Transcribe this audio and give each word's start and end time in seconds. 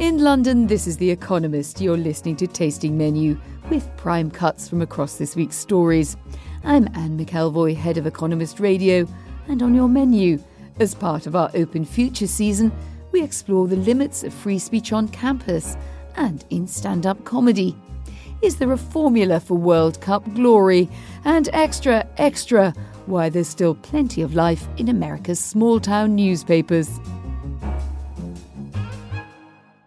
In 0.00 0.24
London, 0.24 0.66
this 0.66 0.88
is 0.88 0.96
The 0.96 1.12
Economist. 1.12 1.80
You're 1.80 1.96
listening 1.96 2.34
to 2.36 2.48
Tasting 2.48 2.98
Menu 2.98 3.40
with 3.70 3.96
prime 3.96 4.28
cuts 4.28 4.68
from 4.68 4.82
across 4.82 5.18
this 5.18 5.36
week's 5.36 5.54
stories. 5.54 6.16
I'm 6.64 6.88
Anne 6.94 7.16
McElvoy, 7.16 7.76
head 7.76 7.96
of 7.96 8.04
Economist 8.04 8.58
Radio, 8.58 9.06
and 9.46 9.62
on 9.62 9.72
your 9.72 9.88
menu, 9.88 10.42
as 10.80 10.96
part 10.96 11.28
of 11.28 11.36
our 11.36 11.48
Open 11.54 11.84
Future 11.84 12.26
season, 12.26 12.72
we 13.12 13.22
explore 13.22 13.68
the 13.68 13.76
limits 13.76 14.24
of 14.24 14.34
free 14.34 14.58
speech 14.58 14.92
on 14.92 15.06
campus 15.06 15.76
and 16.16 16.44
in 16.50 16.66
stand 16.66 17.06
up 17.06 17.24
comedy. 17.24 17.76
Is 18.42 18.56
there 18.56 18.72
a 18.72 18.76
formula 18.76 19.38
for 19.38 19.54
World 19.54 20.00
Cup 20.00 20.24
glory? 20.34 20.88
And 21.24 21.48
extra, 21.52 22.04
extra, 22.16 22.74
why 23.06 23.28
there's 23.28 23.46
still 23.46 23.76
plenty 23.76 24.22
of 24.22 24.34
life 24.34 24.66
in 24.76 24.88
America's 24.88 25.38
small 25.38 25.78
town 25.78 26.16
newspapers. 26.16 26.98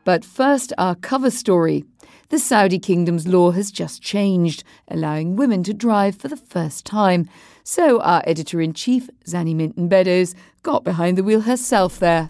But 0.08 0.24
first, 0.24 0.72
our 0.78 0.96
cover 0.96 1.30
story. 1.30 1.84
The 2.30 2.40
Saudi 2.40 2.80
kingdom's 2.80 3.28
law 3.28 3.52
has 3.52 3.72
just 3.72 4.02
changed, 4.02 4.64
allowing 4.88 5.36
women 5.36 5.64
to 5.64 5.74
drive 5.74 6.16
for 6.16 6.30
the 6.30 6.38
first 6.38 6.86
time. 6.86 7.28
So 7.66 8.00
our 8.00 8.24
editor 8.26 8.62
in 8.62 8.72
chief, 8.72 9.10
Zanny 9.26 9.54
Minton 9.54 9.90
Beddoes, 9.90 10.34
got 10.64 10.86
behind 10.86 11.18
the 11.18 11.26
wheel 11.26 11.42
herself 11.42 12.00
there. 12.00 12.30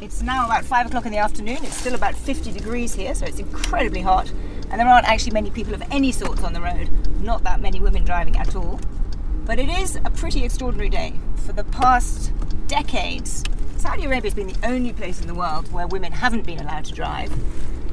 It's 0.00 0.20
now 0.20 0.46
about 0.46 0.64
five 0.64 0.86
o'clock 0.86 1.06
in 1.06 1.12
the 1.12 1.18
afternoon. 1.18 1.58
It's 1.62 1.76
still 1.76 1.94
about 1.94 2.16
50 2.16 2.50
degrees 2.50 2.92
here, 2.92 3.14
so 3.14 3.24
it's 3.24 3.38
incredibly 3.38 4.00
hot. 4.00 4.28
And 4.68 4.80
there 4.80 4.88
aren't 4.88 5.06
actually 5.06 5.34
many 5.34 5.50
people 5.50 5.74
of 5.74 5.82
any 5.92 6.10
sorts 6.10 6.42
on 6.42 6.54
the 6.54 6.60
road, 6.60 6.90
not 7.20 7.44
that 7.44 7.60
many 7.60 7.78
women 7.78 8.04
driving 8.04 8.36
at 8.36 8.56
all. 8.56 8.80
But 9.44 9.60
it 9.60 9.68
is 9.68 9.94
a 10.04 10.10
pretty 10.10 10.44
extraordinary 10.44 10.88
day. 10.88 11.20
For 11.46 11.52
the 11.52 11.62
past 11.62 12.32
decades, 12.66 13.44
Saudi 13.82 14.04
Arabia 14.04 14.30
has 14.30 14.34
been 14.34 14.46
the 14.46 14.64
only 14.64 14.92
place 14.92 15.20
in 15.20 15.26
the 15.26 15.34
world 15.34 15.72
where 15.72 15.88
women 15.88 16.12
haven't 16.12 16.46
been 16.46 16.60
allowed 16.60 16.84
to 16.84 16.92
drive, 16.92 17.32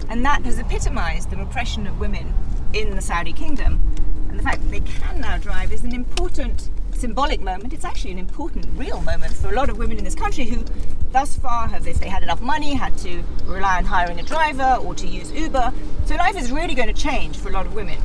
and 0.08 0.23
that 0.23 0.44
has 0.44 0.59
epitomized 0.59 1.32
the 1.32 1.36
repression 1.36 1.88
of 1.88 2.00
women 2.00 2.32
in 2.73 2.95
the 2.95 3.02
Saudi 3.02 3.34
kingdom. 3.34 3.82
And 4.30 4.38
the 4.38 4.44
fact 4.44 4.62
that 4.62 4.70
they 4.70 4.82
can 4.82 5.20
now 5.20 5.40
drive 5.40 5.73
is 5.73 5.84
an 5.84 5.92
important 5.92 6.70
symbolic 6.92 7.42
moment. 7.42 7.73
It's 7.73 7.86
actually 7.86 8.12
an 8.12 8.20
important, 8.20 8.67
real 8.78 9.02
moment 9.02 9.34
for 9.34 9.50
a 9.50 9.54
lot 9.54 9.67
of 9.67 9.80
women 9.80 9.98
in 9.98 10.04
this 10.04 10.14
country 10.14 10.45
who, 10.45 10.64
thus 11.12 11.36
far, 11.40 11.67
have, 11.67 11.88
if 11.88 12.00
they 12.00 12.08
had 12.08 12.22
enough 12.22 12.40
money, 12.40 12.76
had 12.76 12.95
to 13.00 13.23
rely 13.45 13.78
on 13.78 13.86
hiring 13.86 14.20
a 14.20 14.23
driver 14.23 14.78
or 14.84 14.94
to 14.94 15.08
use 15.08 15.32
Uber. 15.32 15.73
So 16.06 16.14
life 16.17 16.38
is 16.38 16.52
really 16.52 16.76
going 16.76 16.94
to 16.94 17.02
change 17.02 17.36
for 17.36 17.50
a 17.50 17.52
lot 17.52 17.66
of 17.66 17.73
women. 17.73 17.98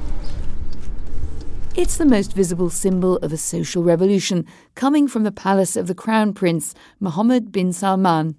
It's 1.77 1.97
the 1.97 2.07
most 2.07 2.35
visible 2.35 2.71
symbol 2.71 3.17
of 3.17 3.33
a 3.33 3.37
social 3.37 3.83
revolution 3.83 4.47
coming 4.77 5.09
from 5.09 5.25
the 5.25 5.33
palace 5.33 5.75
of 5.75 5.89
the 5.89 5.95
Crown 5.95 6.33
Prince, 6.33 6.73
Mohammed 7.01 7.51
bin 7.51 7.73
Salman. 7.73 8.37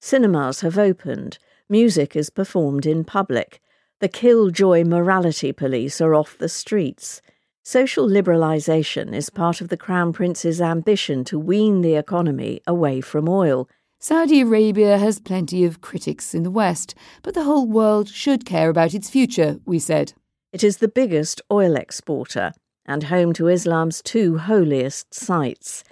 Cinemas 0.00 0.62
have 0.62 0.78
opened, 0.78 1.36
music 1.68 2.16
is 2.16 2.30
performed 2.30 2.86
in 2.86 3.04
public, 3.04 3.60
the 4.00 4.08
killjoy 4.08 4.84
morality 4.84 5.52
police 5.52 6.00
are 6.00 6.14
off 6.14 6.38
the 6.38 6.48
streets. 6.48 7.20
Social 7.62 8.08
liberalisation 8.08 9.12
is 9.12 9.28
part 9.28 9.60
of 9.60 9.68
the 9.68 9.76
Crown 9.76 10.14
Prince's 10.14 10.62
ambition 10.62 11.24
to 11.24 11.38
wean 11.38 11.82
the 11.82 11.96
economy 11.96 12.62
away 12.66 13.02
from 13.02 13.28
oil. 13.28 13.68
Saudi 13.98 14.40
Arabia 14.40 14.96
has 14.96 15.20
plenty 15.20 15.66
of 15.66 15.82
critics 15.82 16.34
in 16.34 16.42
the 16.42 16.50
West, 16.50 16.94
but 17.22 17.34
the 17.34 17.44
whole 17.44 17.66
world 17.66 18.08
should 18.08 18.46
care 18.46 18.70
about 18.70 18.94
its 18.94 19.10
future, 19.10 19.60
we 19.66 19.78
said. 19.78 20.14
It 20.54 20.64
is 20.64 20.78
the 20.78 20.88
biggest 20.88 21.42
oil 21.50 21.76
exporter 21.76 22.52
and 22.92 23.04
home 23.04 23.32
to 23.32 23.48
Islam's 23.48 24.02
two 24.02 24.36
holiest 24.36 25.14
sites. 25.14 25.82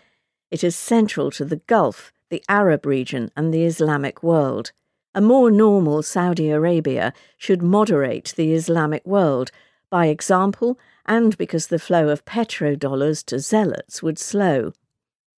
It 0.50 0.62
is 0.62 0.76
central 0.76 1.30
to 1.30 1.46
the 1.46 1.62
Gulf, 1.66 2.12
the 2.28 2.44
Arab 2.46 2.84
region, 2.84 3.30
and 3.34 3.54
the 3.54 3.64
Islamic 3.64 4.22
world. 4.22 4.72
A 5.14 5.22
more 5.22 5.50
normal 5.50 6.02
Saudi 6.02 6.50
Arabia 6.50 7.14
should 7.38 7.62
moderate 7.62 8.34
the 8.36 8.52
Islamic 8.52 9.04
world 9.06 9.50
by 9.88 10.06
example 10.06 10.78
and 11.06 11.38
because 11.38 11.68
the 11.68 11.78
flow 11.78 12.10
of 12.10 12.26
petrodollars 12.26 13.24
to 13.24 13.38
zealots 13.38 14.02
would 14.02 14.18
slow. 14.18 14.72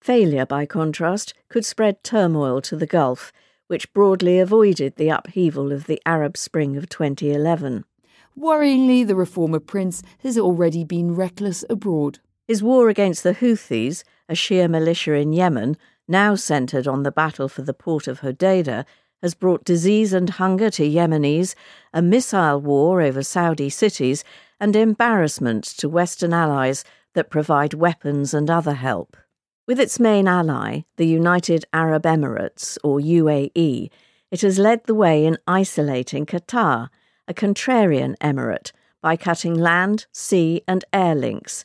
Failure, 0.01 0.45
by 0.45 0.67
contrast, 0.67 1.33
could 1.49 1.65
spread 1.65 2.03
turmoil 2.03 2.61
to 2.61 2.75
the 2.75 2.89
Gulf, 2.89 3.33
which 3.69 3.93
broadly 3.93 4.41
avoided 4.41 4.97
the 4.97 5.11
upheaval 5.11 5.71
of 5.71 5.87
the 5.87 6.03
Arab 6.05 6.37
Spring 6.37 6.77
of 6.77 6.89
2011. 6.89 7.85
Worryingly, 8.39 9.07
the 9.07 9.15
reformer 9.15 9.61
prince 9.61 10.03
has 10.21 10.39
already 10.39 10.85
been 10.85 11.15
reckless 11.15 11.65
abroad. 11.69 12.19
His 12.49 12.63
war 12.63 12.89
against 12.89 13.23
the 13.23 13.35
Houthis, 13.35 14.05
a 14.29 14.35
Shia 14.35 14.69
militia 14.69 15.15
in 15.15 15.33
Yemen, 15.33 15.77
now 16.09 16.35
centred 16.35 16.89
on 16.89 17.03
the 17.03 17.13
battle 17.13 17.49
for 17.49 17.63
the 17.63 17.75
port 17.75 18.09
of 18.09 18.21
Hodeidah, 18.21 18.85
has 19.23 19.35
brought 19.35 19.65
disease 19.65 20.13
and 20.13 20.29
hunger 20.29 20.71
to 20.71 20.83
Yemenis, 20.83 21.55
a 21.93 22.03
missile 22.03 22.61
war 22.61 23.01
over 23.01 23.23
Saudi 23.23 23.71
cities, 23.71 24.25
and 24.59 24.75
embarrassment 24.75 25.65
to 25.65 25.89
Western 25.89 26.33
allies 26.33 26.85
that 27.15 27.31
provide 27.31 27.75
weapons 27.75 28.35
and 28.35 28.51
other 28.51 28.75
help. 28.75 29.17
With 29.67 29.79
its 29.79 30.01
main 30.01 30.27
ally, 30.27 30.83
the 30.97 31.07
United 31.07 31.65
Arab 31.73 32.03
Emirates, 32.03 32.77
or 32.83 32.99
UAE, 32.99 33.91
it 34.31 34.41
has 34.41 34.59
led 34.59 34.85
the 34.85 34.95
way 34.95 35.25
in 35.25 35.39
isolating 35.47 36.27
Qatar 36.27 36.89
a 37.29 37.35
contrarian 37.35 38.17
emirate, 38.21 38.73
by 39.01 39.17
cutting 39.17 39.55
land, 39.55 40.07
sea, 40.13 40.63
and 40.67 40.85
air 40.93 41.15
links. 41.15 41.65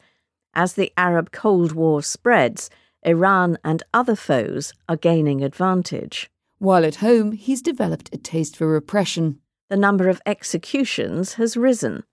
As 0.53 0.73
the 0.73 0.91
Arab 0.97 1.31
Cold 1.31 1.71
War 1.73 2.01
spreads, 2.01 2.69
Iran 3.03 3.57
and 3.63 3.83
other 3.93 4.15
foes 4.15 4.73
are 4.89 4.97
gaining 4.97 5.43
advantage. 5.43 6.29
While 6.59 6.83
at 6.83 6.95
home, 6.95 7.33
he's 7.33 7.61
developed 7.61 8.09
a 8.13 8.17
taste 8.17 8.57
for 8.57 8.67
repression. 8.67 9.39
The 9.69 9.77
number 9.77 10.09
of 10.09 10.21
executions 10.25 11.33
has 11.33 11.55
risen. 11.55 12.03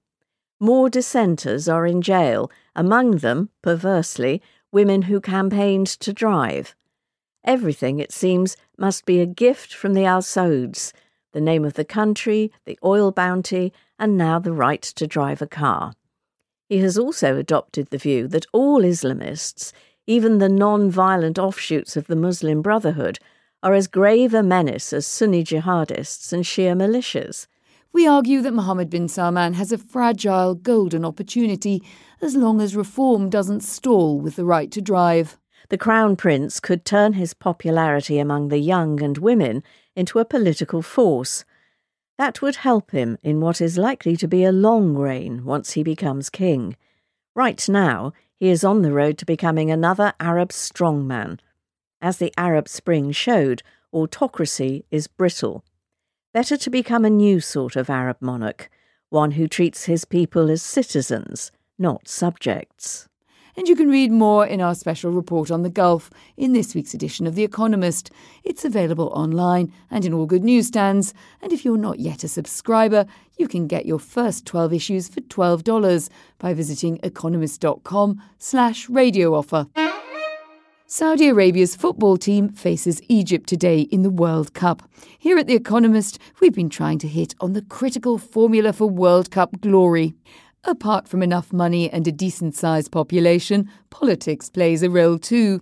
More 0.61 0.91
dissenters 0.91 1.69
are 1.69 1.87
in 1.87 2.03
jail, 2.03 2.50
among 2.76 3.19
them, 3.19 3.50
perversely, 3.62 4.43
women 4.72 5.03
who 5.03 5.21
campaigned 5.21 5.87
to 5.87 6.12
drive. 6.12 6.75
Everything, 7.44 7.99
it 7.99 8.12
seems, 8.12 8.56
must 8.78 9.05
be 9.05 9.21
a 9.21 9.26
gift 9.26 9.75
from 9.75 9.94
the 9.94 10.05
Al 10.05 10.22
Sauds, 10.22 10.93
the 11.34 11.41
name 11.41 11.65
of 11.65 11.75
the 11.75 11.84
country, 11.84 12.50
the 12.65 12.78
oil 12.83 13.11
bounty, 13.11 13.72
and 13.99 14.17
now 14.17 14.39
the 14.39 14.53
right 14.53 14.81
to 14.81 15.06
drive 15.06 15.43
a 15.43 15.47
car. 15.47 15.93
He 16.69 16.78
has 16.78 16.97
also 16.97 17.37
adopted 17.37 17.89
the 17.89 17.99
view 17.99 18.27
that 18.28 18.47
all 18.53 18.81
Islamists, 18.81 19.73
even 20.06 20.39
the 20.39 20.49
non 20.49 20.91
violent 20.91 21.39
offshoots 21.39 21.97
of 21.97 22.06
the 22.06 22.17
Muslim 22.17 22.62
Brotherhood, 22.62 23.19
are 23.62 23.75
as 23.75 23.87
grave 23.87 24.33
a 24.33 24.43
menace 24.43 24.93
as 24.93 25.06
Sunni 25.06 25.44
jihadists 25.44 26.33
and 26.33 26.44
Shia 26.44 26.77
militias. 26.77 27.47
We 27.93 28.06
argue 28.06 28.43
that 28.43 28.55
Mohammed 28.55 28.91
bin 28.91 29.09
Salman 29.09 29.55
has 29.55 29.73
a 29.73 29.78
fragile 29.78 30.55
golden 30.55 31.05
opportunity 31.05 31.83
as 32.21 32.34
long 32.34 32.61
as 32.61 32.75
reform 32.75 33.31
doesn't 33.31 33.61
stall 33.61 34.21
with 34.21 34.37
the 34.37 34.44
right 34.44 34.71
to 34.73 34.81
drive. 34.81 35.39
The 35.69 35.78
Crown 35.78 36.17
Prince 36.17 36.61
could 36.61 36.84
turn 36.84 37.15
his 37.15 37.34
popularity 37.34 38.19
among 38.19 38.49
the 38.49 38.59
young 38.59 39.03
and 39.03 39.17
women 39.19 39.62
into 39.97 40.19
a 40.19 40.25
political 40.25 40.82
force. 40.82 41.44
That 42.19 42.43
would 42.43 42.56
help 42.56 42.91
him 42.91 43.19
in 43.22 43.41
what 43.41 43.60
is 43.60 43.78
likely 43.78 44.16
to 44.16 44.28
be 44.28 44.44
a 44.44 44.53
long 44.53 44.94
reign 44.94 45.44
once 45.44 45.72
he 45.72 45.82
becomes 45.82 46.31
king. 46.31 46.77
Right 47.34 47.69
now, 47.69 48.12
he 48.37 48.49
is 48.49 48.65
on 48.65 48.82
the 48.82 48.93
road 48.93 49.19
to 49.19 49.27
becoming 49.27 49.71
another 49.71 50.12
Arab 50.21 50.50
strongman. 50.50 51.41
As 52.00 52.19
the 52.19 52.32
Arab 52.37 52.69
Spring 52.69 53.10
showed, 53.12 53.62
autocracy 53.93 54.84
is 54.91 55.06
brittle. 55.06 55.65
Better 56.32 56.56
to 56.56 56.71
become 56.71 57.05
a 57.05 57.11
new 57.11 57.41
sort 57.41 57.76
of 57.76 57.88
Arab 57.88 58.19
monarch, 58.21 58.69
one 59.09 59.32
who 59.32 59.49
treats 59.49 59.84
his 59.84 60.05
people 60.05 60.50
as 60.50 60.62
citizens, 60.62 61.50
not 61.78 62.09
subjects 62.09 63.09
and 63.57 63.69
you 63.69 63.77
can 63.77 63.89
read 63.89 64.11
more 64.11 64.47
in 64.47 64.61
our 64.61 64.75
special 64.75 65.11
report 65.11 65.51
on 65.51 65.63
the 65.63 65.71
Gulf 65.71 66.11
in 66.37 66.53
this 66.53 66.75
week's 66.75 66.95
edition 66.95 67.27
of 67.27 67.35
The 67.35 67.45
Economist. 67.45 68.11
It's 68.43 68.65
available 68.65 69.09
online 69.15 69.73
and 69.91 70.05
in 70.05 70.12
all 70.12 70.27
good 70.27 70.45
newsstands, 70.45 71.15
and 71.41 71.53
if 71.53 71.65
you're 71.65 71.77
not 71.77 71.99
yet 71.99 72.25
a 72.25 72.29
subscriber, 72.29 73.06
you 73.39 73.49
can 73.49 73.67
get 73.67 73.87
your 73.87 73.99
first 73.99 74.47
12 74.47 74.73
issues 74.73 75.09
for 75.09 75.21
$12 75.21 76.09
by 76.39 76.55
visiting 76.55 77.01
economist.com 77.03 78.23
slash 78.39 78.89
radio 78.89 79.35
offer. 79.35 79.67
Saudi 80.87 81.29
Arabia's 81.29 81.75
football 81.75 82.17
team 82.17 82.50
faces 82.50 83.00
Egypt 83.09 83.49
today 83.49 83.81
in 83.81 84.03
the 84.03 84.11
World 84.11 84.55
Cup. 84.55 84.83
Here 85.19 85.39
at 85.39 85.47
The 85.47 85.55
Economist, 85.55 86.19
we've 86.41 86.55
been 86.55 86.69
trying 86.69 86.99
to 86.99 87.09
hit 87.09 87.35
on 87.41 87.53
the 87.55 87.62
critical 87.62 88.19
formula 88.19 88.73
for 88.73 88.89
World 88.89 89.31
Cup 89.31 89.61
glory. 89.61 90.15
Apart 90.66 91.06
from 91.06 91.22
enough 91.22 91.52
money 91.52 91.90
and 91.90 92.08
a 92.08 92.12
decent 92.12 92.56
sized 92.56 92.90
population, 92.90 93.70
politics 93.90 94.49
plays 94.49 94.82
a 94.82 94.88
role 94.88 95.19
too. 95.19 95.61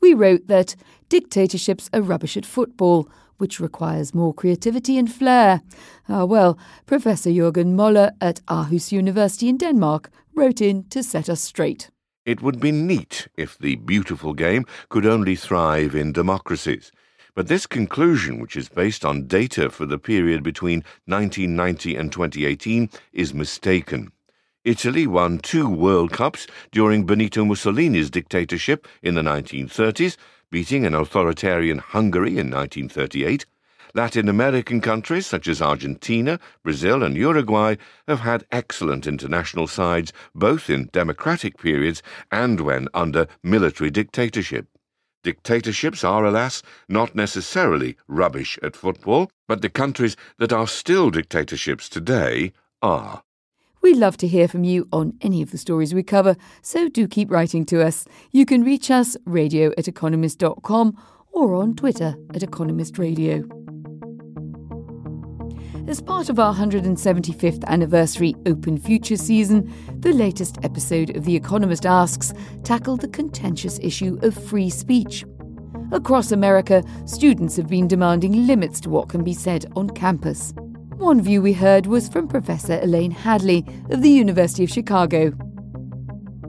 We 0.00 0.14
wrote 0.14 0.46
that 0.46 0.76
dictatorships 1.08 1.90
are 1.92 2.00
rubbish 2.00 2.36
at 2.36 2.46
football, 2.46 3.08
which 3.38 3.58
requires 3.58 4.14
more 4.14 4.32
creativity 4.32 4.96
and 4.96 5.12
flair. 5.12 5.60
Ah, 6.08 6.24
well, 6.24 6.56
Professor 6.86 7.30
Jørgen 7.30 7.74
Møller 7.74 8.12
at 8.20 8.40
Aarhus 8.46 8.92
University 8.92 9.48
in 9.48 9.58
Denmark 9.58 10.10
wrote 10.36 10.60
in 10.60 10.84
to 10.84 11.02
set 11.02 11.28
us 11.28 11.40
straight. 11.40 11.90
It 12.24 12.40
would 12.40 12.60
be 12.60 12.70
neat 12.70 13.26
if 13.36 13.58
the 13.58 13.74
beautiful 13.74 14.34
game 14.34 14.64
could 14.88 15.04
only 15.04 15.34
thrive 15.34 15.96
in 15.96 16.12
democracies. 16.12 16.92
But 17.34 17.48
this 17.48 17.66
conclusion, 17.66 18.38
which 18.38 18.56
is 18.56 18.68
based 18.68 19.04
on 19.04 19.26
data 19.26 19.68
for 19.68 19.84
the 19.84 19.98
period 19.98 20.44
between 20.44 20.84
1990 21.06 21.96
and 21.96 22.12
2018, 22.12 22.88
is 23.12 23.34
mistaken. 23.34 24.12
Italy 24.64 25.06
won 25.06 25.40
two 25.40 25.68
World 25.68 26.10
Cups 26.10 26.46
during 26.72 27.04
Benito 27.04 27.44
Mussolini's 27.44 28.08
dictatorship 28.08 28.88
in 29.02 29.14
the 29.14 29.20
1930s, 29.20 30.16
beating 30.50 30.86
an 30.86 30.94
authoritarian 30.94 31.76
Hungary 31.76 32.38
in 32.38 32.50
1938. 32.50 33.44
Latin 33.92 34.26
American 34.26 34.80
countries 34.80 35.26
such 35.26 35.48
as 35.48 35.60
Argentina, 35.60 36.40
Brazil, 36.62 37.02
and 37.02 37.14
Uruguay 37.14 37.76
have 38.08 38.20
had 38.20 38.46
excellent 38.50 39.06
international 39.06 39.66
sides 39.66 40.14
both 40.34 40.70
in 40.70 40.88
democratic 40.92 41.58
periods 41.58 42.02
and 42.32 42.58
when 42.60 42.88
under 42.94 43.26
military 43.42 43.90
dictatorship. 43.90 44.66
Dictatorships 45.22 46.02
are, 46.02 46.24
alas, 46.24 46.62
not 46.88 47.14
necessarily 47.14 47.98
rubbish 48.08 48.58
at 48.62 48.76
football, 48.76 49.30
but 49.46 49.60
the 49.60 49.68
countries 49.68 50.16
that 50.38 50.54
are 50.54 50.66
still 50.66 51.10
dictatorships 51.10 51.90
today 51.90 52.54
are. 52.80 53.23
We'd 53.84 53.98
love 53.98 54.16
to 54.16 54.26
hear 54.26 54.48
from 54.48 54.64
you 54.64 54.88
on 54.94 55.12
any 55.20 55.42
of 55.42 55.50
the 55.50 55.58
stories 55.58 55.92
we 55.92 56.02
cover, 56.02 56.36
so 56.62 56.88
do 56.88 57.06
keep 57.06 57.30
writing 57.30 57.66
to 57.66 57.84
us. 57.84 58.06
You 58.32 58.46
can 58.46 58.64
reach 58.64 58.90
us 58.90 59.14
radio 59.26 59.72
at 59.76 59.88
economist.com 59.88 60.96
or 61.32 61.54
on 61.54 61.76
Twitter 61.76 62.16
at 62.34 62.42
Economist 62.42 62.96
Radio. 62.96 63.44
As 65.86 66.00
part 66.00 66.30
of 66.30 66.38
our 66.38 66.54
175th 66.54 67.62
anniversary 67.66 68.34
Open 68.46 68.78
Future 68.78 69.18
season, 69.18 69.70
the 70.00 70.14
latest 70.14 70.56
episode 70.62 71.14
of 71.14 71.26
The 71.26 71.36
Economist 71.36 71.84
Asks 71.84 72.32
tackled 72.62 73.02
the 73.02 73.08
contentious 73.08 73.78
issue 73.82 74.18
of 74.22 74.32
free 74.32 74.70
speech. 74.70 75.26
Across 75.92 76.32
America, 76.32 76.82
students 77.04 77.54
have 77.56 77.68
been 77.68 77.86
demanding 77.86 78.46
limits 78.46 78.80
to 78.80 78.88
what 78.88 79.10
can 79.10 79.22
be 79.22 79.34
said 79.34 79.66
on 79.76 79.90
campus. 79.90 80.54
One 80.96 81.20
view 81.20 81.42
we 81.42 81.52
heard 81.52 81.86
was 81.86 82.08
from 82.08 82.28
Professor 82.28 82.78
Elaine 82.80 83.10
Hadley 83.10 83.64
of 83.90 84.00
the 84.00 84.10
University 84.10 84.64
of 84.64 84.70
Chicago. 84.70 85.32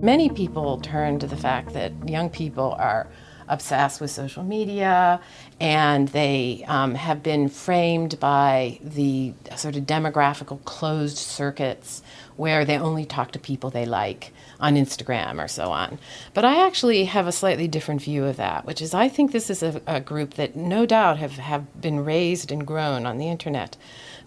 Many 0.02 0.30
people 0.30 0.80
turn 0.82 1.18
to 1.20 1.28
the 1.28 1.36
fact 1.36 1.74
that 1.74 1.92
young 2.08 2.30
people 2.30 2.74
are 2.78 3.08
obsessed 3.48 4.02
with 4.02 4.12
social 4.12 4.44
media 4.44 5.20
and 5.60 6.08
they 6.10 6.64
um, 6.68 6.96
have 6.96 7.22
been 7.22 7.48
framed 7.50 8.20
by 8.20 8.80
the 8.82 9.34
sort 9.56 9.76
of 9.76 9.84
demographical 9.84 10.64
closed 10.66 11.18
circuits 11.18 12.02
where 12.38 12.66
they 12.66 12.78
only 12.78 13.06
talk 13.06 13.32
to 13.32 13.40
people 13.40 13.70
they 13.70 13.86
like 13.86 14.34
on 14.60 14.76
Instagram 14.76 15.44
or 15.44 15.48
so 15.48 15.72
on. 15.72 15.98
But 16.34 16.46
I 16.46 16.66
actually 16.66 17.06
have 17.06 17.28
a 17.28 17.32
slightly 17.32 17.68
different 17.68 18.02
view 18.02 18.26
of 18.26 18.38
that, 18.38 18.66
which 18.66 18.82
is 18.82 18.94
I 18.94 19.10
think 19.10 19.32
this 19.32 19.50
is 19.50 19.64
a, 19.64 19.82
a 19.88 20.02
group 20.02 20.34
that 20.36 20.56
no 20.56 20.86
doubt 20.86 21.18
have, 21.18 21.34
have 21.34 21.82
been 21.82 22.04
raised 22.04 22.52
and 22.52 22.66
grown 22.66 23.06
on 23.06 23.18
the 23.18 23.30
internet. 23.30 23.78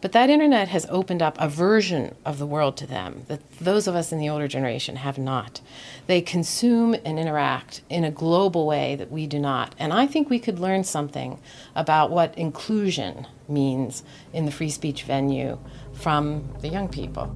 But 0.00 0.12
that 0.12 0.30
internet 0.30 0.68
has 0.68 0.86
opened 0.90 1.22
up 1.22 1.36
a 1.40 1.48
version 1.48 2.14
of 2.24 2.38
the 2.38 2.46
world 2.46 2.76
to 2.76 2.86
them 2.86 3.24
that 3.26 3.40
those 3.58 3.88
of 3.88 3.96
us 3.96 4.12
in 4.12 4.18
the 4.18 4.28
older 4.28 4.46
generation 4.46 4.96
have 4.96 5.18
not. 5.18 5.60
They 6.06 6.20
consume 6.20 6.94
and 7.04 7.18
interact 7.18 7.82
in 7.90 8.04
a 8.04 8.10
global 8.10 8.66
way 8.66 8.94
that 8.94 9.10
we 9.10 9.26
do 9.26 9.40
not. 9.40 9.74
And 9.78 9.92
I 9.92 10.06
think 10.06 10.30
we 10.30 10.38
could 10.38 10.60
learn 10.60 10.84
something 10.84 11.40
about 11.74 12.10
what 12.10 12.36
inclusion 12.38 13.26
means 13.48 14.04
in 14.32 14.44
the 14.44 14.52
free 14.52 14.70
speech 14.70 15.02
venue 15.02 15.58
from 15.92 16.48
the 16.60 16.68
young 16.68 16.88
people. 16.88 17.34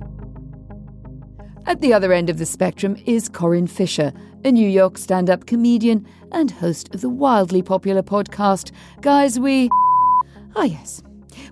At 1.67 1.81
the 1.81 1.93
other 1.93 2.13
end 2.13 2.31
of 2.31 2.39
the 2.39 2.47
spectrum 2.47 2.97
is 3.07 3.29
Corinne 3.29 3.67
Fisher, 3.67 4.13
a 4.45 4.53
New 4.53 4.69
York 4.69 4.99
stand 4.99 5.31
up 5.31 5.47
comedian 5.47 6.07
and 6.31 6.51
host 6.51 6.95
of 6.95 7.01
the 7.01 7.09
wildly 7.09 7.63
popular 7.63 8.03
podcast, 8.03 8.73
Guys 9.01 9.39
We. 9.39 9.69
Ah, 10.57 10.65
yes, 10.65 11.03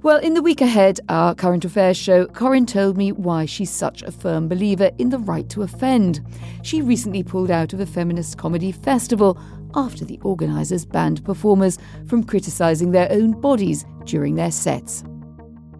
well, 0.03 0.19
in 0.19 0.35
the 0.35 0.43
week 0.43 0.61
ahead, 0.61 1.01
our 1.09 1.35
current 1.35 1.65
affairs 1.65 1.97
show, 1.97 2.27
Corinne 2.27 2.67
told 2.67 2.97
me 2.97 3.13
why 3.13 3.47
she's 3.47 3.71
such 3.71 4.03
a 4.03 4.13
firm 4.13 4.49
believer 4.49 4.91
in 4.99 5.11
the 5.11 5.19
right 5.19 5.49
to 5.51 5.63
offend. 5.63 6.21
She 6.63 6.83
recently 6.83 7.23
pulled 7.23 7.51
out 7.51 7.73
of 7.73 7.81
a 7.81 7.87
feminist 7.87 8.39
comedy 8.39 8.73
festival 8.73 9.41
after 9.75 10.05
the 10.05 10.19
organisers 10.23 10.85
banned 10.85 11.25
performers 11.25 11.79
from 12.07 12.25
criticising 12.25 12.91
their 12.91 13.11
own 13.11 13.41
bodies 13.41 13.85
during 14.05 14.35
their 14.35 14.51
sets. 14.51 15.05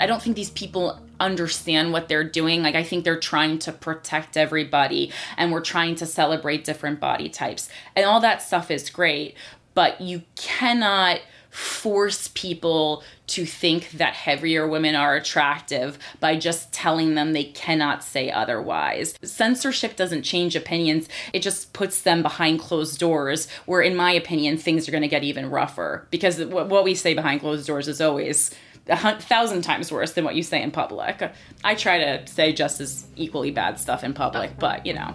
I 0.01 0.07
don't 0.07 0.23
think 0.23 0.37
these 0.37 0.51
people 0.51 1.01
understand 1.21 1.93
what 1.93 2.09
they're 2.09 2.25
doing. 2.25 2.63
Like, 2.63 2.75
I 2.75 2.83
think 2.83 3.05
they're 3.05 3.21
trying 3.21 3.59
to 3.61 3.73
protect 3.73 4.37
everybody 4.37 5.13
and 5.37 5.53
we're 5.53 5.61
trying 5.61 5.95
to 5.97 6.07
celebrate 6.07 6.65
different 6.65 6.99
body 7.01 7.29
types. 7.29 7.69
And 7.95 8.07
all 8.07 8.21
that 8.21 8.43
stuff 8.43 8.71
is 8.71 8.89
great, 8.89 9.35
but 9.75 10.01
you 10.01 10.23
cannot 10.35 11.21
force 11.51 12.29
people 12.35 13.03
to 13.27 13.45
think 13.45 13.91
that 13.93 14.15
heavier 14.15 14.67
women 14.67 14.95
are 14.95 15.15
attractive 15.15 15.99
by 16.19 16.37
just 16.37 16.73
telling 16.73 17.15
them 17.15 17.33
they 17.33 17.45
cannot 17.45 18.03
say 18.03 18.31
otherwise. 18.31 19.15
Censorship 19.23 19.97
doesn't 19.97 20.23
change 20.23 20.57
opinions, 20.57 21.09
it 21.33 21.43
just 21.43 21.73
puts 21.73 22.03
them 22.03 22.23
behind 22.23 22.61
closed 22.61 22.99
doors, 22.99 23.49
where, 23.67 23.83
in 23.83 23.95
my 23.95 24.13
opinion, 24.13 24.57
things 24.57 24.89
are 24.89 24.93
going 24.93 25.03
to 25.03 25.09
get 25.09 25.25
even 25.25 25.51
rougher 25.51 26.07
because 26.11 26.43
what 26.45 26.85
we 26.85 26.95
say 26.95 27.15
behind 27.15 27.41
closed 27.41 27.67
doors 27.67 27.89
is 27.89 28.01
always 28.01 28.51
a 28.89 29.21
thousand 29.21 29.63
times 29.63 29.93
worse 29.93 30.13
than 30.13 30.25
what 30.25 30.35
you 30.35 30.43
say 30.43 30.63
in 30.63 30.71
public. 30.71 31.31
I 31.63 31.75
try 31.75 31.99
to 31.99 32.27
say 32.27 32.53
just 32.53 32.81
as 32.81 33.07
equally 33.17 33.51
bad 33.51 33.79
stuff 33.79 34.03
in 34.03 34.15
public, 34.15 34.59
but 34.59 34.85
you 34.85 34.95
know. 34.95 35.15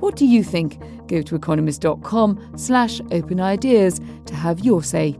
What 0.00 0.16
do 0.16 0.26
you 0.26 0.42
think? 0.42 0.78
Go 1.06 1.22
to 1.22 1.36
economist.com 1.36 2.54
slash 2.56 3.00
open 3.12 3.40
ideas 3.40 4.00
to 4.26 4.34
have 4.34 4.60
your 4.60 4.82
say. 4.82 5.16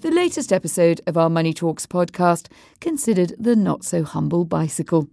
The 0.00 0.12
latest 0.12 0.52
episode 0.52 1.00
of 1.08 1.16
our 1.18 1.28
Money 1.28 1.52
Talks 1.52 1.84
podcast 1.84 2.46
considered 2.80 3.34
the 3.36 3.56
not 3.56 3.82
so 3.82 4.04
humble 4.04 4.44
bicycle. 4.44 5.08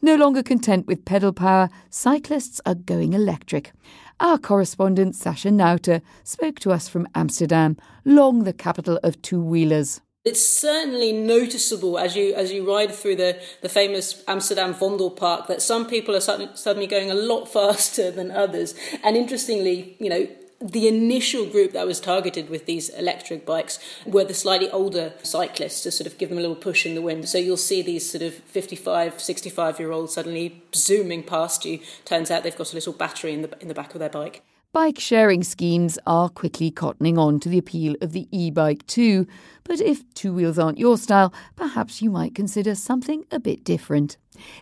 No 0.00 0.16
longer 0.16 0.42
content 0.42 0.86
with 0.86 1.04
pedal 1.04 1.34
power, 1.34 1.68
cyclists 1.90 2.58
are 2.64 2.74
going 2.74 3.12
electric. 3.12 3.72
Our 4.18 4.38
correspondent 4.38 5.14
Sasha 5.14 5.50
Nauta 5.50 6.00
spoke 6.24 6.58
to 6.60 6.72
us 6.72 6.88
from 6.88 7.06
Amsterdam, 7.14 7.76
long 8.06 8.44
the 8.44 8.54
capital 8.54 8.98
of 9.02 9.20
two 9.20 9.42
wheelers. 9.42 10.00
It's 10.24 10.46
certainly 10.46 11.12
noticeable 11.12 11.98
as 11.98 12.16
you 12.16 12.34
as 12.34 12.50
you 12.50 12.66
ride 12.66 12.94
through 12.94 13.16
the, 13.16 13.38
the 13.60 13.68
famous 13.68 14.24
Amsterdam 14.26 14.72
Vondelpark 14.72 15.48
that 15.48 15.60
some 15.60 15.86
people 15.86 16.16
are 16.16 16.20
suddenly 16.20 16.86
going 16.86 17.10
a 17.10 17.14
lot 17.14 17.46
faster 17.52 18.10
than 18.10 18.30
others. 18.30 18.74
And 19.04 19.18
interestingly, 19.18 19.98
you 20.00 20.08
know, 20.08 20.26
the 20.60 20.86
initial 20.86 21.46
group 21.46 21.72
that 21.72 21.86
was 21.86 22.00
targeted 22.00 22.50
with 22.50 22.66
these 22.66 22.90
electric 22.90 23.46
bikes 23.46 23.78
were 24.04 24.24
the 24.24 24.34
slightly 24.34 24.70
older 24.70 25.14
cyclists 25.22 25.82
to 25.82 25.90
sort 25.90 26.06
of 26.06 26.18
give 26.18 26.28
them 26.28 26.36
a 26.36 26.40
little 26.42 26.56
push 26.56 26.84
in 26.84 26.94
the 26.94 27.00
wind. 27.00 27.28
So 27.28 27.38
you'll 27.38 27.56
see 27.56 27.80
these 27.80 28.10
sort 28.10 28.22
of 28.22 28.34
55, 28.34 29.20
65 29.20 29.78
year 29.78 29.90
olds 29.90 30.12
suddenly 30.12 30.62
zooming 30.74 31.22
past 31.22 31.64
you. 31.64 31.80
Turns 32.04 32.30
out 32.30 32.42
they've 32.42 32.56
got 32.56 32.72
a 32.72 32.74
little 32.74 32.92
battery 32.92 33.32
in 33.32 33.42
the, 33.42 33.56
in 33.60 33.68
the 33.68 33.74
back 33.74 33.94
of 33.94 34.00
their 34.00 34.10
bike. 34.10 34.42
Bike 34.72 35.00
sharing 35.00 35.42
schemes 35.42 35.98
are 36.06 36.28
quickly 36.28 36.70
cottoning 36.70 37.18
on 37.18 37.40
to 37.40 37.48
the 37.48 37.58
appeal 37.58 37.96
of 38.00 38.12
the 38.12 38.28
e 38.30 38.50
bike 38.50 38.86
too. 38.86 39.26
But 39.64 39.80
if 39.80 40.08
two 40.14 40.32
wheels 40.32 40.58
aren't 40.58 40.78
your 40.78 40.96
style, 40.96 41.34
perhaps 41.56 42.02
you 42.02 42.10
might 42.10 42.36
consider 42.36 42.74
something 42.74 43.24
a 43.32 43.40
bit 43.40 43.64
different. 43.64 44.16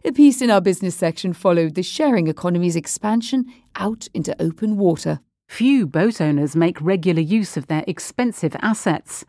A 0.04 0.12
piece 0.12 0.40
in 0.40 0.50
our 0.50 0.62
business 0.62 0.94
section 0.94 1.32
followed 1.32 1.74
the 1.74 1.82
sharing 1.82 2.28
economy's 2.28 2.76
expansion 2.76 3.52
out 3.76 4.08
into 4.14 4.34
open 4.40 4.76
water. 4.78 5.20
Few 5.48 5.86
boat 5.86 6.20
owners 6.20 6.54
make 6.54 6.80
regular 6.80 7.22
use 7.22 7.56
of 7.56 7.66
their 7.66 7.82
expensive 7.88 8.54
assets. 8.60 9.24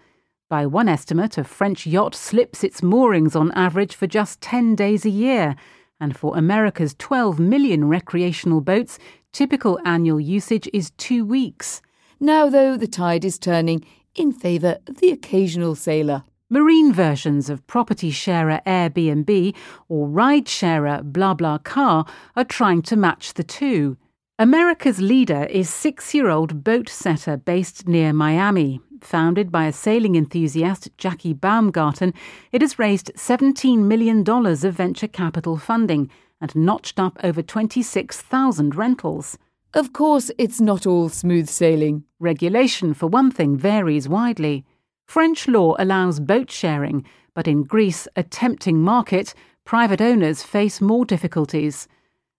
By 0.50 0.66
one 0.66 0.90
estimate, 0.90 1.38
a 1.38 1.44
French 1.44 1.88
yacht 1.88 2.14
slips 2.14 2.64
its 2.64 2.84
moorings 2.84 3.36
on 3.36 3.52
average 3.54 3.96
for 3.96 4.06
just 4.06 4.42
10 4.42 4.76
days 4.76 5.06
a 5.06 5.10
year, 5.10 5.56
and 6.00 6.16
for 6.16 6.38
America's 6.38 6.94
12 7.00 7.40
million 7.40 7.88
recreational 7.88 8.62
boats, 8.62 9.00
typical 9.32 9.80
annual 9.86 10.20
usage 10.20 10.70
is 10.74 10.92
two 10.92 11.26
weeks. 11.26 11.82
Now, 12.20 12.50
though, 12.50 12.78
the 12.78 12.88
tide 12.88 13.26
is 13.26 13.40
turning 13.40 13.86
in 14.14 14.34
favour 14.34 14.78
of 14.88 14.98
the 15.00 15.12
occasional 15.12 15.74
sailor. 15.74 16.24
Marine 16.50 16.92
versions 16.92 17.50
of 17.50 17.66
property 17.66 18.12
sharer 18.12 18.60
Airbnb 18.68 19.56
or 19.88 20.08
ride 20.08 20.48
sharer 20.48 21.02
BlaBlaCar 21.02 22.08
are 22.36 22.44
trying 22.44 22.82
to 22.84 22.98
match 22.98 23.36
the 23.36 23.44
two. 23.44 23.98
America's 24.42 25.02
leader 25.02 25.44
is 25.50 25.70
six 25.70 26.14
year 26.14 26.30
old 26.30 26.64
Boatsetter 26.64 27.44
based 27.44 27.90
near 27.90 28.14
Miami. 28.14 28.80
Founded 29.02 29.52
by 29.52 29.66
a 29.66 29.74
sailing 29.74 30.16
enthusiast, 30.16 30.88
Jackie 30.98 31.34
Baumgarten, 31.34 32.14
it 32.54 32.62
has 32.62 32.80
raised 32.80 33.12
$17 33.18 33.80
million 33.80 34.24
of 34.26 34.74
venture 34.74 35.10
capital 35.10 35.58
funding 35.58 36.10
and 36.40 36.56
notched 36.56 37.02
up 37.02 37.18
over 37.22 37.42
26,000 37.42 38.76
rentals. 38.76 39.38
Of 39.74 39.92
course, 39.92 40.32
it's 40.38 40.62
not 40.62 40.88
all 40.88 41.10
smooth 41.10 41.50
sailing. 41.50 42.06
Regulation, 42.18 42.94
for 42.94 43.08
one 43.08 43.32
thing, 43.32 43.58
varies 43.58 44.08
widely. 44.08 44.64
French 45.06 45.50
law 45.50 45.76
allows 45.78 46.22
boat 46.22 46.50
sharing, 46.50 47.06
but 47.34 47.46
in 47.46 47.64
Greece, 47.64 48.08
a 48.16 48.24
tempting 48.24 48.82
market, 48.82 49.34
private 49.66 50.00
owners 50.00 50.44
face 50.44 50.80
more 50.80 51.04
difficulties. 51.04 51.90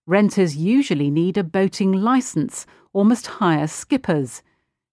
Renters 0.07 0.55
usually 0.55 1.11
need 1.11 1.37
a 1.37 1.43
boating 1.43 1.91
licence 1.91 2.65
or 2.91 3.05
must 3.05 3.27
hire 3.27 3.67
skippers. 3.67 4.41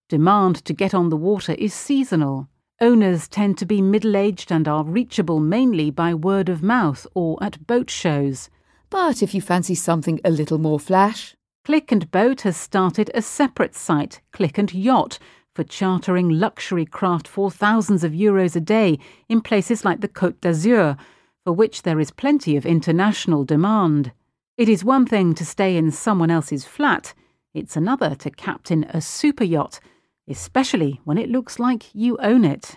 Demand 0.08 0.56
to 0.64 0.72
get 0.72 0.92
on 0.94 1.08
the 1.08 1.16
water 1.16 1.52
is 1.52 1.72
seasonal. 1.72 2.48
Owners 2.80 3.26
tend 3.26 3.58
to 3.58 3.66
be 3.66 3.82
middle 3.82 4.16
aged 4.16 4.52
and 4.52 4.68
are 4.68 4.84
reachable 4.84 5.40
mainly 5.40 5.90
by 5.90 6.14
word 6.14 6.48
of 6.48 6.62
mouth 6.62 7.06
or 7.14 7.42
at 7.42 7.66
boat 7.66 7.90
shows. 7.90 8.50
But 8.90 9.22
if 9.22 9.34
you 9.34 9.40
fancy 9.40 9.74
something 9.74 10.20
a 10.24 10.30
little 10.30 10.58
more 10.58 10.78
flash, 10.78 11.34
Click 11.64 11.90
and 11.90 12.10
Boat 12.10 12.42
has 12.42 12.56
started 12.56 13.10
a 13.12 13.20
separate 13.20 13.74
site, 13.74 14.20
Click 14.32 14.58
and 14.58 14.72
Yacht, 14.72 15.18
for 15.54 15.64
chartering 15.64 16.28
luxury 16.28 16.86
craft 16.86 17.26
for 17.26 17.50
thousands 17.50 18.04
of 18.04 18.12
euros 18.12 18.56
a 18.56 18.60
day 18.60 18.98
in 19.28 19.40
places 19.40 19.84
like 19.84 20.00
the 20.00 20.08
Côte 20.08 20.40
d'Azur, 20.40 20.96
for 21.44 21.52
which 21.52 21.82
there 21.82 21.98
is 21.98 22.10
plenty 22.10 22.56
of 22.56 22.64
international 22.64 23.44
demand. 23.44 24.12
It 24.58 24.68
is 24.68 24.84
one 24.84 25.06
thing 25.06 25.34
to 25.36 25.44
stay 25.44 25.76
in 25.76 25.92
someone 25.92 26.32
else's 26.32 26.64
flat, 26.64 27.14
it's 27.54 27.76
another 27.76 28.16
to 28.16 28.28
captain 28.28 28.82
a 28.88 29.00
super 29.00 29.44
yacht, 29.44 29.78
especially 30.26 31.00
when 31.04 31.16
it 31.16 31.30
looks 31.30 31.60
like 31.60 31.94
you 31.94 32.18
own 32.18 32.44
it. 32.44 32.76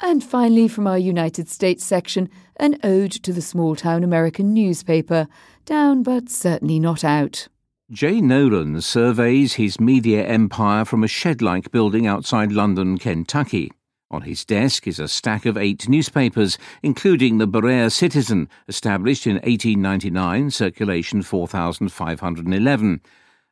And 0.00 0.22
finally, 0.22 0.68
from 0.68 0.86
our 0.86 0.96
United 0.96 1.48
States 1.48 1.84
section, 1.84 2.30
an 2.54 2.78
ode 2.84 3.10
to 3.10 3.32
the 3.32 3.42
small 3.42 3.74
town 3.74 4.04
American 4.04 4.54
newspaper. 4.54 5.26
Down, 5.64 6.04
but 6.04 6.30
certainly 6.30 6.78
not 6.78 7.02
out. 7.02 7.48
Jay 7.90 8.20
Nolan 8.20 8.80
surveys 8.80 9.54
his 9.54 9.80
media 9.80 10.24
empire 10.24 10.84
from 10.84 11.02
a 11.02 11.08
shed 11.08 11.42
like 11.42 11.72
building 11.72 12.06
outside 12.06 12.52
London, 12.52 12.96
Kentucky. 12.96 13.72
On 14.10 14.22
his 14.22 14.46
desk 14.46 14.86
is 14.86 14.98
a 14.98 15.06
stack 15.06 15.44
of 15.44 15.58
eight 15.58 15.86
newspapers, 15.86 16.56
including 16.82 17.36
the 17.36 17.46
Berea 17.46 17.90
Citizen, 17.90 18.48
established 18.66 19.26
in 19.26 19.34
1899, 19.34 20.50
circulation 20.50 21.20
4,511, 21.20 23.02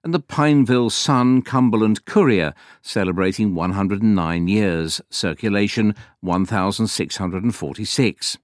and 0.03 0.15
the 0.15 0.21
Pineville 0.21 0.89
Sun 0.89 1.43
Cumberland 1.43 2.07
Courier, 2.07 2.55
celebrating 2.81 3.55
109 3.55 4.49
years, 4.49 5.03
circulation 5.11 5.95
1,646. 6.21 8.39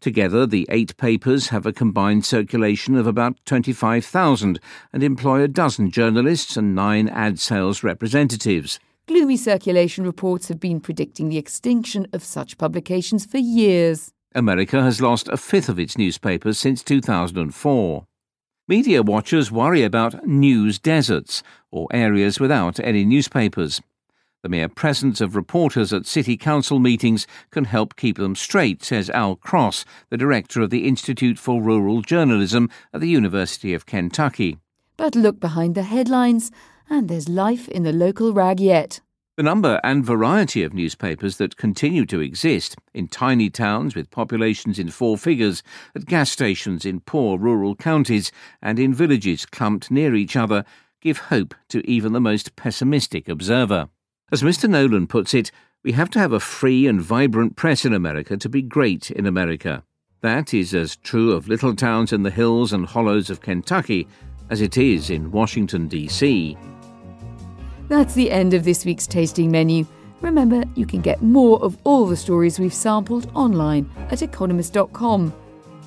Together, 0.00 0.44
the 0.44 0.66
eight 0.70 0.96
papers 0.96 1.50
have 1.50 1.66
a 1.66 1.72
combined 1.72 2.24
circulation 2.24 2.96
of 2.96 3.06
about 3.06 3.38
25,000 3.44 4.58
and 4.92 5.04
employ 5.04 5.42
a 5.42 5.46
dozen 5.46 5.92
journalists 5.92 6.56
and 6.56 6.74
nine 6.74 7.08
ad 7.08 7.38
sales 7.38 7.84
representatives. 7.84 8.80
Gloomy 9.08 9.38
circulation 9.38 10.04
reports 10.04 10.48
have 10.48 10.60
been 10.60 10.80
predicting 10.80 11.30
the 11.30 11.38
extinction 11.38 12.06
of 12.12 12.22
such 12.22 12.58
publications 12.58 13.24
for 13.24 13.38
years. 13.38 14.12
America 14.34 14.82
has 14.82 15.00
lost 15.00 15.28
a 15.28 15.38
fifth 15.38 15.70
of 15.70 15.78
its 15.78 15.96
newspapers 15.96 16.58
since 16.58 16.82
2004. 16.82 18.04
Media 18.68 19.02
watchers 19.02 19.50
worry 19.50 19.82
about 19.82 20.26
news 20.26 20.78
deserts, 20.78 21.42
or 21.70 21.88
areas 21.90 22.38
without 22.38 22.78
any 22.80 23.02
newspapers. 23.02 23.80
The 24.42 24.50
mere 24.50 24.68
presence 24.68 25.22
of 25.22 25.34
reporters 25.34 25.90
at 25.90 26.04
city 26.04 26.36
council 26.36 26.78
meetings 26.78 27.26
can 27.50 27.64
help 27.64 27.96
keep 27.96 28.18
them 28.18 28.36
straight, 28.36 28.84
says 28.84 29.08
Al 29.08 29.36
Cross, 29.36 29.86
the 30.10 30.18
director 30.18 30.60
of 30.60 30.68
the 30.68 30.86
Institute 30.86 31.38
for 31.38 31.62
Rural 31.62 32.02
Journalism 32.02 32.68
at 32.92 33.00
the 33.00 33.08
University 33.08 33.72
of 33.72 33.86
Kentucky. 33.86 34.58
But 34.98 35.14
look 35.14 35.40
behind 35.40 35.76
the 35.76 35.84
headlines, 35.84 36.50
and 36.90 37.08
there's 37.08 37.28
life 37.28 37.68
in 37.68 37.82
the 37.82 37.92
local 37.92 38.32
rag 38.32 38.60
yet. 38.60 39.00
The 39.36 39.44
number 39.44 39.80
and 39.84 40.04
variety 40.04 40.64
of 40.64 40.74
newspapers 40.74 41.36
that 41.36 41.56
continue 41.56 42.04
to 42.06 42.20
exist 42.20 42.74
in 42.92 43.06
tiny 43.06 43.50
towns 43.50 43.94
with 43.94 44.10
populations 44.10 44.80
in 44.80 44.88
four 44.88 45.16
figures, 45.16 45.62
at 45.94 46.06
gas 46.06 46.30
stations 46.30 46.84
in 46.84 46.98
poor 46.98 47.38
rural 47.38 47.76
counties, 47.76 48.32
and 48.60 48.80
in 48.80 48.92
villages 48.92 49.46
clumped 49.46 49.92
near 49.92 50.14
each 50.16 50.34
other 50.34 50.64
give 51.00 51.18
hope 51.18 51.54
to 51.68 51.88
even 51.88 52.12
the 52.12 52.20
most 52.20 52.56
pessimistic 52.56 53.28
observer. 53.28 53.88
As 54.32 54.42
Mr. 54.42 54.68
Nolan 54.68 55.06
puts 55.06 55.34
it, 55.34 55.52
we 55.84 55.92
have 55.92 56.10
to 56.10 56.18
have 56.18 56.32
a 56.32 56.40
free 56.40 56.88
and 56.88 57.00
vibrant 57.00 57.54
press 57.54 57.84
in 57.84 57.94
America 57.94 58.36
to 58.36 58.48
be 58.48 58.62
great 58.62 59.10
in 59.12 59.24
America. 59.24 59.84
That 60.20 60.52
is 60.52 60.74
as 60.74 60.96
true 60.96 61.32
of 61.32 61.46
little 61.46 61.76
towns 61.76 62.12
in 62.12 62.24
the 62.24 62.30
hills 62.32 62.72
and 62.72 62.84
hollows 62.84 63.30
of 63.30 63.40
Kentucky 63.40 64.08
as 64.50 64.60
it 64.60 64.76
is 64.76 65.10
in 65.10 65.30
Washington, 65.30 65.86
D.C. 65.86 66.56
That's 67.88 68.12
the 68.12 68.30
end 68.30 68.52
of 68.52 68.64
this 68.64 68.84
week's 68.84 69.06
tasting 69.06 69.50
menu. 69.50 69.86
Remember, 70.20 70.62
you 70.74 70.84
can 70.84 71.00
get 71.00 71.22
more 71.22 71.62
of 71.62 71.78
all 71.84 72.06
the 72.06 72.16
stories 72.16 72.60
we've 72.60 72.74
sampled 72.74 73.30
online 73.34 73.90
at 74.10 74.20
economist.com. 74.20 75.32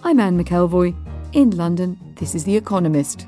I'm 0.03 0.20
Anne 0.20 0.43
McElvoy. 0.43 0.96
In 1.34 1.51
London, 1.51 2.00
this 2.15 2.34
is 2.34 2.43
The 2.43 2.58
Economist. 2.58 3.27